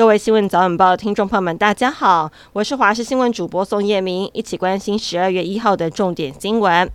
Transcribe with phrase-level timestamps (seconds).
[0.00, 6.90] 各位新闻早晚报的听众朋友们，大家好，我是华视新闻主播宋叶明，一起关心十二月一号的重点新闻。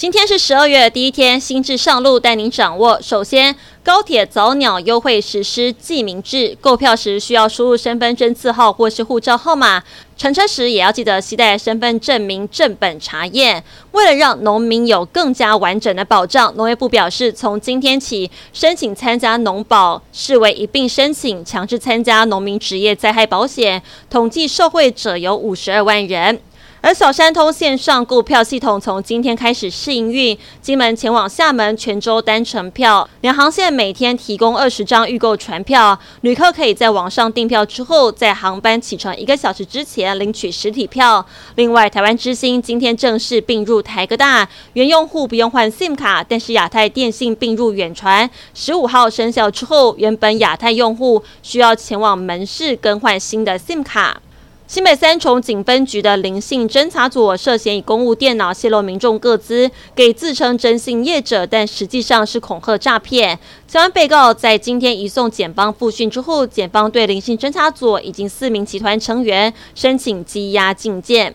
[0.00, 2.98] 今天是十二月第一天，新制上路，带您掌握。
[3.02, 3.54] 首先，
[3.84, 9.82] 高铁早鸟优惠实施记名制，购票时需要输入身份证字号或是护照号码，
[10.16, 13.62] 乘车时也要记得携带身份证明正本查验。
[13.92, 26.40] 为了让农民有更加完整的保障，农业部表示，从今天起，申请参加农保视为一并申请，强制参加农民职业灾害保险，统计受惠者有五十二万人。
[26.82, 41.24] 而小三通线上购票系统从今天开始试营运，金门前往厦门、泉州单程票，两航线每天提供二十张预购船票，旅客可以在网上订票之后，在航班启程一个小时之前领取实体票。
[41.56, 54.22] 另外，台湾之星今天正式并入台哥大，原用户不用换 SIM 卡，但是亚太电信并入远传，十五号生效之后，原本亚太用户需要前往门市更换新的 SIM 卡。
[54.70, 63.36] 新北三重警分局的林姓侦查组涉嫌以公务电脑泄露民众个资，给自称征信业者，但实际上是恐吓诈骗。
[63.66, 71.34] 相关被告在今天移送检方复讯之后，检方对林姓侦查组以及四名集团成员申请羁押禁见。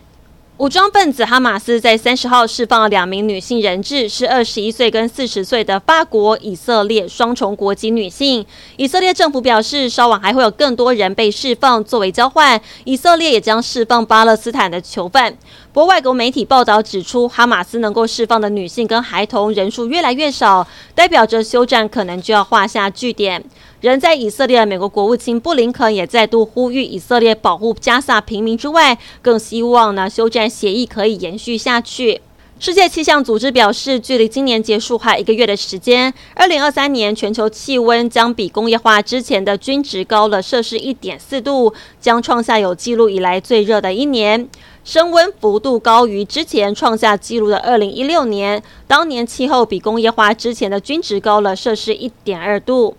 [0.58, 8.46] 武装分子哈马斯在三十号释放了两名女性人质，是二十一岁跟四十岁的法国、以色列双重国籍女性。
[8.78, 15.36] 以色列政府表示，稍晚还会有更多人被释放，作为交换，以色列也将释放巴勒斯坦的囚犯。
[15.74, 23.44] 不过，外国媒体报道指出，哈马斯能够释放的女性跟孩童人数越来越少，代表着休战可能就要画下句点。
[23.86, 32.20] 人在以色列的美国国务卿布林肯也再度呼吁以色列保护加萨平民之外，更希望呢休战协议可以延续下去。
[32.58, 44.48] 世界气象组织表示，距离今年结束还一个月的时间，二零二三年全球气温将比工业化之前的均值高了摄氏一点四度，将创下有记录以来最热的一年。
[44.82, 52.96] 升温幅度高于之前创下纪录的二零一六年，当年气候比工业化之前的均值高了摄氏一点二度。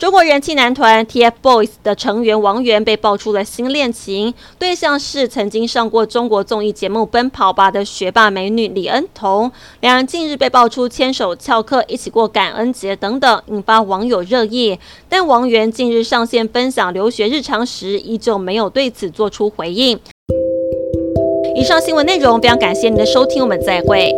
[0.00, 9.52] 中国人气男团 TFBOYS 的成员王源被爆出了新恋情，对象是曾经上过中国综艺节目《奔跑吧》的学霸美女李恩彤。
[9.80, 14.78] 两人近日被爆出牵手翘课、一起过感恩节等等，引发网友热议。
[15.06, 20.00] 但王源近日上线分享留学日常时，依旧没有对此做出回应。
[21.54, 24.10] 以上新闻内容非常感谢您的收听，我们再会。